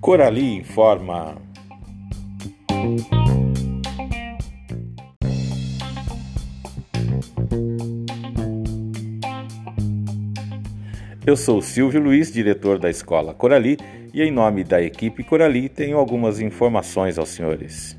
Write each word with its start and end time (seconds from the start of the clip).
Corali 0.00 0.56
informa. 0.56 1.36
Eu 11.26 11.36
sou 11.36 11.60
Silvio 11.60 12.00
Luiz, 12.00 12.32
diretor 12.32 12.78
da 12.78 12.88
Escola 12.88 13.34
Corali, 13.34 13.76
e 14.14 14.22
em 14.22 14.30
nome 14.30 14.64
da 14.64 14.80
equipe 14.80 15.22
Corali 15.22 15.68
tenho 15.68 15.98
algumas 15.98 16.40
informações 16.40 17.18
aos 17.18 17.28
senhores. 17.28 17.97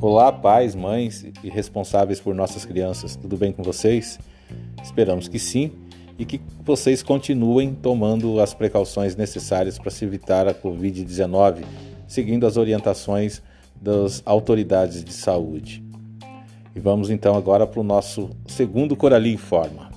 Olá, 0.00 0.30
pais, 0.30 0.76
mães 0.76 1.26
e 1.42 1.48
responsáveis 1.48 2.20
por 2.20 2.32
nossas 2.32 2.64
crianças, 2.64 3.16
tudo 3.16 3.36
bem 3.36 3.50
com 3.50 3.64
vocês? 3.64 4.16
Esperamos 4.80 5.26
que 5.26 5.40
sim 5.40 5.72
e 6.16 6.24
que 6.24 6.40
vocês 6.64 7.02
continuem 7.02 7.74
tomando 7.74 8.40
as 8.40 8.54
precauções 8.54 9.16
necessárias 9.16 9.76
para 9.76 9.90
se 9.90 10.04
evitar 10.04 10.46
a 10.46 10.54
Covid-19, 10.54 11.64
seguindo 12.06 12.46
as 12.46 12.56
orientações 12.56 13.42
das 13.74 14.22
autoridades 14.24 15.02
de 15.02 15.12
saúde. 15.12 15.82
E 16.76 16.78
vamos 16.78 17.10
então 17.10 17.34
agora 17.34 17.66
para 17.66 17.80
o 17.80 17.84
nosso 17.84 18.30
segundo 18.46 18.94
Corali 18.94 19.32
Informa. 19.32 19.87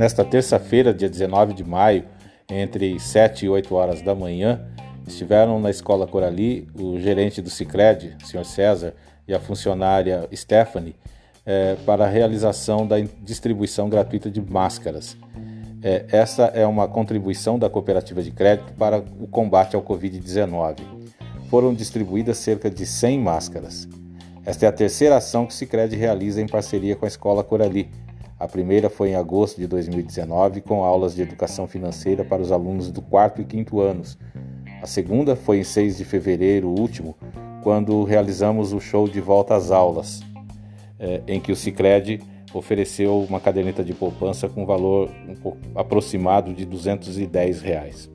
Nesta 0.00 0.24
terça-feira, 0.24 0.94
dia 0.94 1.10
19 1.10 1.52
de 1.52 1.62
maio, 1.62 2.06
entre 2.50 2.98
7 2.98 3.44
e 3.44 3.48
8 3.50 3.74
horas 3.74 4.00
da 4.00 4.14
manhã, 4.14 4.66
estiveram 5.06 5.60
na 5.60 5.68
Escola 5.68 6.06
Corali 6.06 6.66
o 6.74 6.98
gerente 6.98 7.42
do 7.42 7.50
Cicred, 7.50 8.16
Sr. 8.24 8.46
César, 8.46 8.94
e 9.28 9.34
a 9.34 9.38
funcionária 9.38 10.26
Stephanie, 10.34 10.96
é, 11.44 11.76
para 11.84 12.06
a 12.06 12.08
realização 12.08 12.86
da 12.86 12.98
distribuição 13.22 13.90
gratuita 13.90 14.30
de 14.30 14.40
máscaras. 14.40 15.18
É, 15.82 16.06
essa 16.08 16.44
é 16.44 16.66
uma 16.66 16.88
contribuição 16.88 17.58
da 17.58 17.68
cooperativa 17.68 18.22
de 18.22 18.30
crédito 18.30 18.72
para 18.72 19.04
o 19.20 19.26
combate 19.26 19.76
ao 19.76 19.82
Covid-19. 19.82 20.76
Foram 21.50 21.74
distribuídas 21.74 22.38
cerca 22.38 22.70
de 22.70 22.86
100 22.86 23.20
máscaras. 23.20 23.86
Esta 24.46 24.64
é 24.64 24.68
a 24.70 24.72
terceira 24.72 25.18
ação 25.18 25.44
que 25.44 25.52
o 25.52 25.54
Cicred 25.54 25.94
realiza 25.94 26.40
em 26.40 26.46
parceria 26.46 26.96
com 26.96 27.04
a 27.04 27.08
Escola 27.08 27.44
Corali, 27.44 27.90
a 28.40 28.48
primeira 28.48 28.88
foi 28.88 29.10
em 29.10 29.14
agosto 29.16 29.60
de 29.60 29.66
2019, 29.66 30.62
com 30.62 30.82
aulas 30.82 31.14
de 31.14 31.20
educação 31.20 31.66
financeira 31.68 32.24
para 32.24 32.40
os 32.40 32.50
alunos 32.50 32.90
do 32.90 33.02
quarto 33.02 33.42
e 33.42 33.44
quinto 33.44 33.80
anos. 33.80 34.16
A 34.82 34.86
segunda 34.86 35.36
foi 35.36 35.58
em 35.58 35.64
6 35.64 35.98
de 35.98 36.06
fevereiro 36.06 36.66
último, 36.68 37.14
quando 37.62 38.02
realizamos 38.02 38.72
o 38.72 38.80
show 38.80 39.06
de 39.06 39.20
volta 39.20 39.54
às 39.54 39.70
aulas, 39.70 40.22
eh, 40.98 41.20
em 41.28 41.38
que 41.38 41.52
o 41.52 41.56
Cicred 41.56 42.22
ofereceu 42.54 43.20
uma 43.28 43.38
caderneta 43.38 43.84
de 43.84 43.92
poupança 43.92 44.48
com 44.48 44.64
valor 44.64 45.10
aproximado 45.74 46.54
de 46.54 46.64
210 46.64 47.60
reais. 47.60 48.10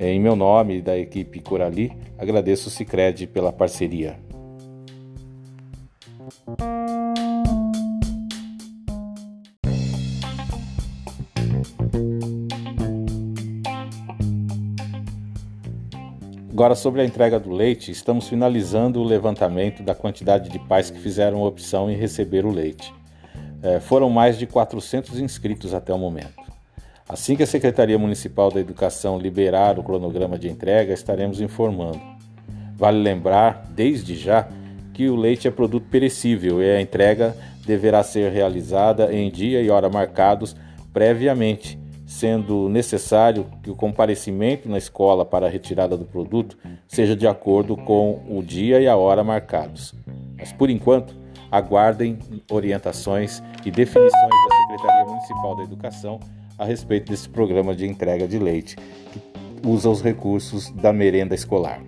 Em 0.00 0.18
meu 0.18 0.34
nome 0.34 0.78
e 0.78 0.82
da 0.82 0.96
equipe 0.96 1.40
Corali, 1.40 1.92
agradeço 2.16 2.68
o 2.68 2.70
Cicred 2.70 3.26
pela 3.26 3.52
parceria. 3.52 4.16
Agora, 16.56 16.74
sobre 16.74 17.02
a 17.02 17.04
entrega 17.04 17.38
do 17.38 17.52
leite, 17.52 17.90
estamos 17.90 18.28
finalizando 18.28 18.98
o 18.98 19.04
levantamento 19.04 19.82
da 19.82 19.94
quantidade 19.94 20.48
de 20.48 20.58
pais 20.58 20.90
que 20.90 20.98
fizeram 20.98 21.42
opção 21.42 21.90
em 21.90 21.94
receber 21.94 22.46
o 22.46 22.50
leite. 22.50 22.94
É, 23.62 23.78
foram 23.78 24.08
mais 24.08 24.38
de 24.38 24.46
400 24.46 25.20
inscritos 25.20 25.74
até 25.74 25.92
o 25.92 25.98
momento. 25.98 26.46
Assim 27.06 27.36
que 27.36 27.42
a 27.42 27.46
Secretaria 27.46 27.98
Municipal 27.98 28.50
da 28.50 28.58
Educação 28.58 29.18
liberar 29.18 29.78
o 29.78 29.82
cronograma 29.82 30.38
de 30.38 30.48
entrega, 30.48 30.94
estaremos 30.94 31.42
informando. 31.42 32.00
Vale 32.74 33.02
lembrar, 33.02 33.70
desde 33.74 34.16
já, 34.16 34.48
que 34.94 35.10
o 35.10 35.14
leite 35.14 35.46
é 35.46 35.50
produto 35.50 35.86
perecível 35.90 36.62
e 36.62 36.70
a 36.70 36.80
entrega 36.80 37.36
deverá 37.66 38.02
ser 38.02 38.32
realizada 38.32 39.12
em 39.12 39.30
dia 39.30 39.60
e 39.60 39.68
hora 39.68 39.90
marcados 39.90 40.56
previamente 40.96 41.78
sendo 42.06 42.70
necessário 42.70 43.44
que 43.62 43.70
o 43.70 43.76
comparecimento 43.76 44.66
na 44.66 44.78
escola 44.78 45.26
para 45.26 45.44
a 45.44 45.48
retirada 45.50 45.94
do 45.94 46.06
produto 46.06 46.56
seja 46.88 47.14
de 47.14 47.26
acordo 47.26 47.76
com 47.76 48.22
o 48.26 48.42
dia 48.42 48.80
e 48.80 48.88
a 48.88 48.96
hora 48.96 49.22
marcados. 49.22 49.94
Mas 50.38 50.52
por 50.52 50.70
enquanto, 50.70 51.14
aguardem 51.52 52.18
orientações 52.50 53.42
e 53.62 53.70
definições 53.70 54.10
da 54.48 54.56
Secretaria 54.56 55.04
Municipal 55.04 55.56
da 55.56 55.62
Educação 55.64 56.18
a 56.58 56.64
respeito 56.64 57.10
desse 57.10 57.28
programa 57.28 57.74
de 57.74 57.86
entrega 57.86 58.26
de 58.26 58.38
leite 58.38 58.76
que 59.12 59.20
usa 59.68 59.90
os 59.90 60.00
recursos 60.00 60.70
da 60.70 60.94
merenda 60.94 61.34
escolar. 61.34 61.78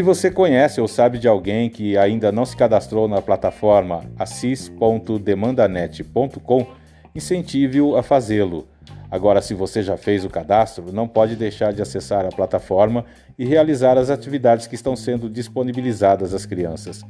Se 0.00 0.02
você 0.02 0.30
conhece 0.30 0.80
ou 0.80 0.88
sabe 0.88 1.18
de 1.18 1.28
alguém 1.28 1.68
que 1.68 1.94
ainda 1.94 2.32
não 2.32 2.46
se 2.46 2.56
cadastrou 2.56 3.06
na 3.06 3.20
plataforma 3.20 4.02
assis.demandanet.com, 4.18 6.66
incentive-o 7.14 7.94
a 7.94 8.02
fazê-lo. 8.02 8.66
Agora, 9.10 9.42
se 9.42 9.52
você 9.52 9.82
já 9.82 9.98
fez 9.98 10.24
o 10.24 10.30
cadastro, 10.30 10.90
não 10.90 11.06
pode 11.06 11.36
deixar 11.36 11.74
de 11.74 11.82
acessar 11.82 12.24
a 12.24 12.30
plataforma 12.30 13.04
e 13.38 13.44
realizar 13.44 13.98
as 13.98 14.08
atividades 14.08 14.66
que 14.66 14.74
estão 14.74 14.96
sendo 14.96 15.28
disponibilizadas 15.28 16.32
às 16.32 16.46
crianças. 16.46 17.04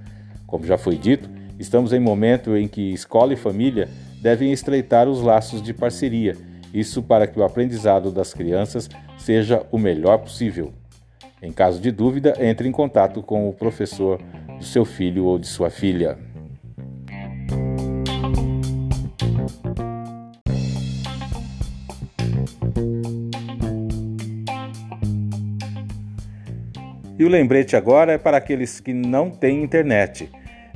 Como 0.45 0.67
já 0.67 0.77
foi 0.77 0.97
dito, 0.97 1.31
estamos 1.61 1.93
em 1.93 2.01
momento 2.01 2.57
em 2.57 2.67
que 2.67 2.93
escola 2.93 3.33
e 3.33 3.37
família 3.37 3.89
devem 4.21 4.51
estreitar 4.51 5.09
os 5.09 5.23
laços 5.23 5.63
de 5.63 5.73
parceria, 5.73 6.37
isso 6.75 7.05
para 7.05 7.29
que 7.29 7.39
o 7.39 7.45
aprendizado 7.45 8.11
das 8.11 8.35
crianças 8.35 8.89
seja 9.17 9.65
o 9.71 9.79
melhor 9.79 10.19
possível. 10.19 10.80
Em 11.43 11.53
caso 11.53 11.81
de 11.81 11.91
dúvida, 11.91 12.35
entre 12.39 12.69
em 12.69 12.73
contato 12.73 13.23
com 13.23 13.49
o 13.49 13.53
professor 13.53 14.21
do 14.59 14.65
seu 14.65 14.85
filho 14.85 15.25
ou 15.25 15.39
de 15.39 15.47
sua 15.47 15.71
filha. 15.71 16.19
E 27.19 27.25
o 27.25 27.29
lembrete 27.29 27.77
agora 27.77 28.13
é 28.13 28.19
para 28.19 28.37
aqueles 28.37 28.81
que 28.81 28.93
não 28.93 29.31
têm 29.31 29.63
internet 29.63 30.31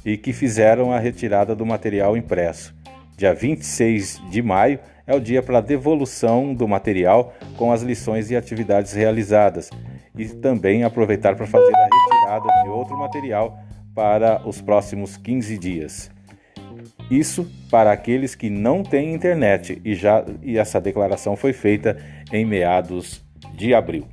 e 0.04 0.16
que 0.16 0.32
fizeram 0.32 0.92
a 0.92 0.98
retirada 0.98 1.54
do 1.54 1.64
material 1.64 2.16
impresso. 2.16 2.74
Dia 3.16 3.34
26 3.34 4.20
de 4.30 4.42
maio 4.42 4.78
é 5.06 5.14
o 5.14 5.20
dia 5.20 5.42
para 5.42 5.58
a 5.58 5.62
devolução 5.62 6.54
do 6.54 6.66
material 6.66 7.34
com 7.56 7.70
as 7.70 7.82
lições 7.82 8.30
e 8.30 8.36
atividades 8.36 8.92
realizadas 8.92 9.70
e 10.16 10.26
também 10.26 10.84
aproveitar 10.84 11.34
para 11.34 11.46
fazer 11.46 11.72
a 11.74 11.84
retirada 11.84 12.62
de 12.62 12.68
outro 12.68 12.96
material 12.96 13.58
para 13.94 14.46
os 14.46 14.60
próximos 14.60 15.16
15 15.16 15.58
dias. 15.58 16.10
Isso 17.10 17.50
para 17.70 17.92
aqueles 17.92 18.34
que 18.34 18.48
não 18.48 18.82
têm 18.82 19.14
internet 19.14 19.80
e 19.84 19.94
já 19.94 20.24
e 20.42 20.56
essa 20.56 20.80
declaração 20.80 21.36
foi 21.36 21.52
feita 21.52 21.96
em 22.32 22.44
meados 22.44 23.22
de 23.54 23.74
abril. 23.74 24.06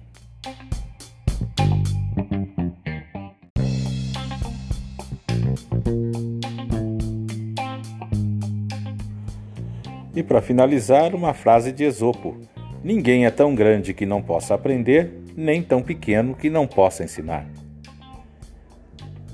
E 10.14 10.22
para 10.22 10.42
finalizar, 10.42 11.16
uma 11.16 11.34
frase 11.34 11.72
de 11.72 11.86
Esopo: 11.86 12.38
Ninguém 12.84 13.26
é 13.26 13.32
tão 13.32 13.56
grande 13.56 13.94
que 13.94 14.06
não 14.06 14.22
possa 14.22 14.54
aprender, 14.54 15.21
nem 15.36 15.62
tão 15.62 15.82
pequeno 15.82 16.36
que 16.36 16.50
não 16.50 16.68
possa 16.68 17.04
ensinar. 17.04 17.46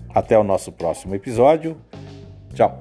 Até 0.09 0.37
o 0.37 0.43
nosso 0.43 0.71
próximo 0.71 1.15
episódio. 1.15 1.77
Tchau. 2.53 2.79